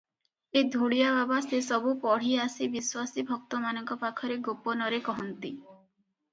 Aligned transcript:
ଏ 0.61 0.61
ଧୂଳିଆ 0.75 1.11
ବାବା 1.17 1.37
ସେ 1.47 1.59
ସବୁ 1.65 1.93
ପଢ଼ି 2.07 2.33
ଆସି 2.45 2.69
ବିଶ୍ୱାସୀ 2.77 3.27
ଭକ୍ତମାନଙ୍କ 3.31 4.01
ପାଖରେ 4.07 4.41
ଗୋପନରେ 4.51 5.05
କହନ୍ତି। 5.13 5.57